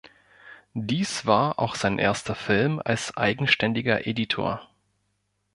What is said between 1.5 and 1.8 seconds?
auch